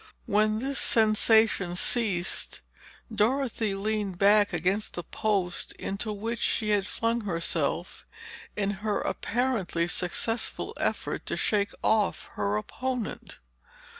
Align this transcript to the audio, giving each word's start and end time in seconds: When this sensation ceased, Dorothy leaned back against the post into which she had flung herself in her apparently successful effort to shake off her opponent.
When 0.25 0.57
this 0.57 0.79
sensation 0.79 1.75
ceased, 1.75 2.61
Dorothy 3.13 3.75
leaned 3.75 4.17
back 4.17 4.51
against 4.51 4.95
the 4.95 5.03
post 5.03 5.73
into 5.73 6.11
which 6.11 6.39
she 6.39 6.69
had 6.69 6.87
flung 6.87 7.21
herself 7.21 8.07
in 8.55 8.71
her 8.81 8.99
apparently 8.99 9.87
successful 9.87 10.73
effort 10.77 11.27
to 11.27 11.37
shake 11.37 11.73
off 11.83 12.31
her 12.33 12.57
opponent. 12.57 13.37